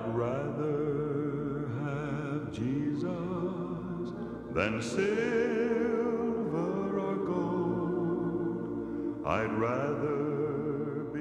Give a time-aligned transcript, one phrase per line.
[0.00, 4.12] I'd rather have Jesus
[4.54, 4.80] than.
[9.26, 11.20] I'd rather be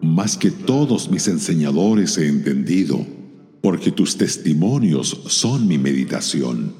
[0.00, 3.06] Más que todos mis enseñadores he entendido,
[3.60, 6.72] porque tus testimonios son mi meditación.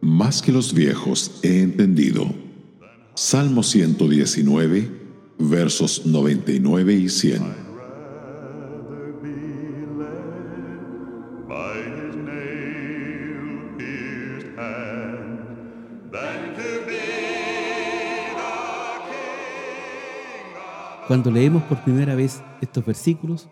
[0.00, 2.26] Más que los viejos he entendido.
[3.14, 4.90] Salmo 119,
[5.38, 7.67] versos 99 y 100.
[21.08, 23.48] Cuando leemos por primera vez estos versículos,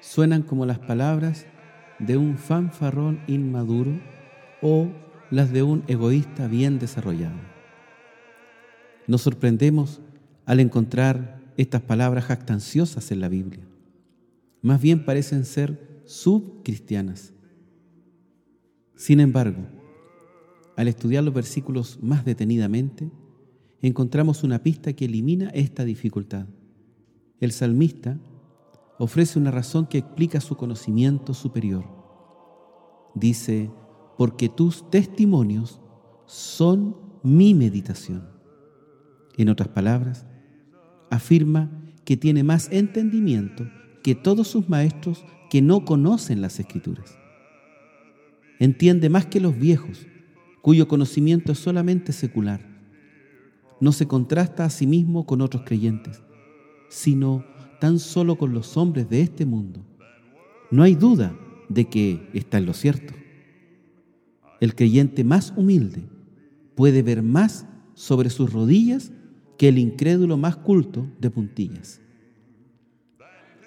[0.00, 1.44] suenan como las palabras
[1.98, 4.00] de un fanfarrón inmaduro
[4.62, 4.88] o
[5.30, 7.36] las de un egoísta bien desarrollado.
[9.06, 10.00] Nos sorprendemos
[10.46, 13.64] al encontrar estas palabras jactanciosas en la Biblia.
[14.62, 17.34] Más bien parecen ser subcristianas.
[18.98, 19.62] Sin embargo,
[20.76, 23.08] al estudiar los versículos más detenidamente,
[23.80, 26.46] encontramos una pista que elimina esta dificultad.
[27.38, 28.18] El salmista
[28.98, 31.84] ofrece una razón que explica su conocimiento superior.
[33.14, 33.70] Dice,
[34.16, 35.80] porque tus testimonios
[36.26, 38.28] son mi meditación.
[39.36, 40.26] En otras palabras,
[41.08, 41.70] afirma
[42.04, 43.64] que tiene más entendimiento
[44.02, 47.16] que todos sus maestros que no conocen las escrituras.
[48.58, 50.06] Entiende más que los viejos,
[50.62, 52.60] cuyo conocimiento es solamente secular.
[53.80, 56.22] No se contrasta a sí mismo con otros creyentes,
[56.88, 57.44] sino
[57.80, 59.84] tan solo con los hombres de este mundo.
[60.70, 63.14] No hay duda de que está en lo cierto.
[64.60, 66.02] El creyente más humilde
[66.74, 69.12] puede ver más sobre sus rodillas
[69.56, 72.00] que el incrédulo más culto de puntillas.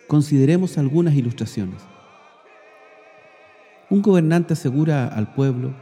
[0.08, 1.82] Consideremos algunas ilustraciones.
[3.92, 5.76] Un gobernante asegura al pueblo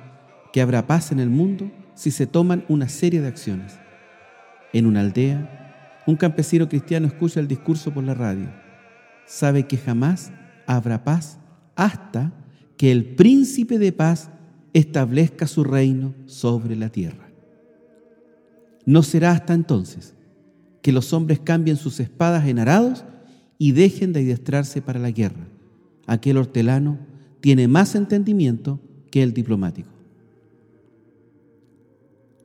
[0.52, 3.78] que habrá paz en el mundo si se toman una serie de acciones.
[4.74, 8.50] En una aldea, un campesino cristiano escucha el discurso por la radio.
[9.28, 10.32] Sabe que jamás
[10.66, 11.38] habrá paz
[11.76, 12.34] hasta
[12.78, 14.32] que el príncipe de paz
[14.74, 17.30] establezca su reino sobre la tierra.
[18.88, 20.16] No será hasta entonces
[20.82, 23.06] que los hombres cambien sus espadas en arados
[23.60, 25.48] y dejen de adiestrarse para la guerra.
[26.08, 27.09] Aquel hortelano
[27.42, 28.80] tiene más entendimiento
[29.12, 29.90] que el diplomático.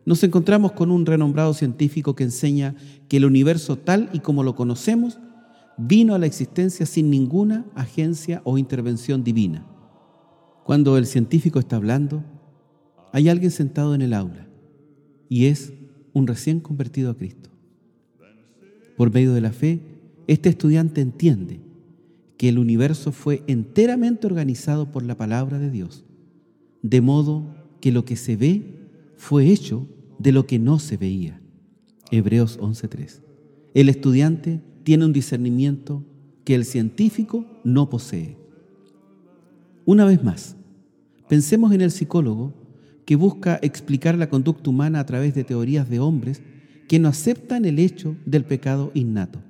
[0.07, 2.75] Nos encontramos con un renombrado científico que enseña
[3.09, 5.19] que el universo tal y como lo conocemos
[5.79, 9.67] vino a la existencia sin ninguna agencia o intervención divina.
[10.65, 12.23] Cuando el científico está hablando,
[13.13, 14.47] hay alguien sentado en el aula
[15.29, 15.73] y es
[16.13, 17.51] un recién convertido a Cristo.
[18.97, 19.81] Por medio de la fe,
[20.27, 21.61] este estudiante entiende
[22.37, 26.05] que el universo fue enteramente organizado por la palabra de Dios,
[26.83, 29.87] de modo que lo que se ve fue hecho
[30.19, 31.41] de lo que no se veía.
[32.11, 33.21] Hebreos 11.3.
[33.75, 36.05] El estudiante tiene un discernimiento
[36.45, 38.37] que el científico no posee.
[39.85, 40.57] Una vez más,
[41.29, 42.55] pensemos en el psicólogo
[43.05, 46.43] que busca explicar la conducta humana a través de teorías de hombres
[46.89, 49.41] que no aceptan el hecho del pecado innato.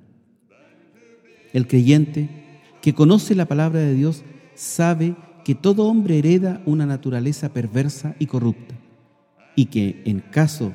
[1.53, 2.44] El creyente
[2.85, 4.23] que conoce la palabra de Dios
[4.53, 8.75] sabe que todo hombre hereda una naturaleza perversa y corrupta
[9.55, 10.71] y que en caso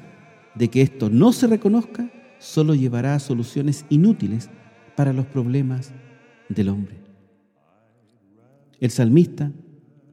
[0.56, 2.10] de que esto no se reconozca,
[2.40, 4.50] solo llevará a soluciones inútiles
[4.96, 5.92] para los problemas
[6.48, 6.96] del hombre.
[8.80, 9.52] El salmista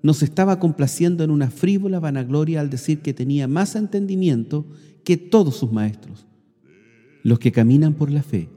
[0.03, 4.67] nos estaba complaciendo en una frívola vanagloria al decir que tenía más entendimiento
[5.03, 6.27] que todos sus maestros.
[7.23, 8.49] Los que caminan por la fe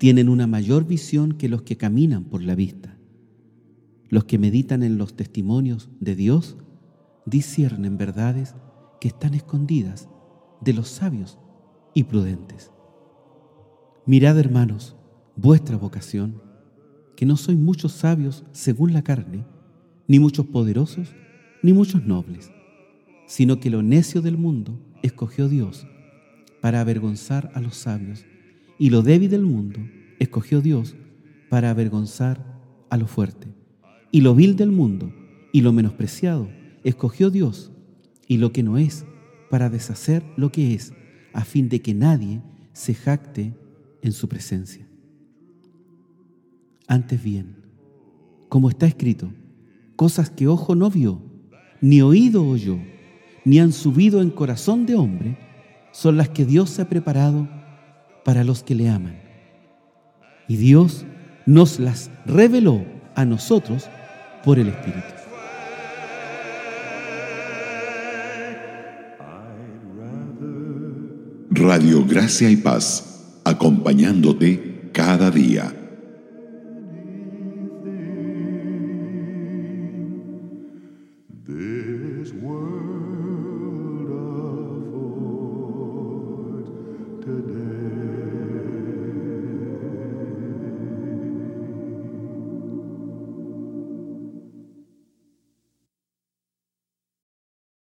[0.00, 2.96] tienen una mayor visión que los que caminan por la vista.
[4.08, 6.56] Los que meditan en los testimonios de Dios
[7.26, 8.54] disciernen verdades
[8.98, 10.08] que están escondidas
[10.62, 11.38] de los sabios
[11.92, 12.72] y prudentes.
[14.06, 14.96] Mirad, hermanos,
[15.36, 16.40] vuestra vocación,
[17.14, 19.44] que no sois muchos sabios según la carne,
[20.08, 21.14] ni muchos poderosos,
[21.62, 22.50] ni muchos nobles,
[23.26, 25.86] sino que lo necio del mundo escogió Dios
[26.62, 28.24] para avergonzar a los sabios,
[28.80, 29.78] y lo débil del mundo
[30.20, 30.94] escogió Dios
[31.48, 33.48] para avergonzar a lo fuerte,
[34.12, 35.12] y lo vil del mundo
[35.52, 36.48] y lo menospreciado
[36.84, 37.72] escogió Dios,
[38.26, 39.04] y lo que no es,
[39.50, 40.92] para deshacer lo que es,
[41.32, 42.40] a fin de que nadie
[42.72, 43.54] se jacte
[44.02, 44.86] en su presencia.
[46.86, 47.56] Antes bien,
[48.48, 49.32] como está escrito,
[49.96, 51.20] cosas que ojo no vio,
[51.80, 52.78] ni oído oyó,
[53.44, 55.38] ni han subido en corazón de hombre,
[55.92, 57.48] son las que Dios ha preparado
[58.24, 59.29] para los que le aman.
[60.50, 61.04] Y Dios
[61.46, 63.84] nos las reveló a nosotros
[64.42, 65.00] por el Espíritu.
[71.50, 75.72] Radio Gracia y Paz, acompañándote cada día.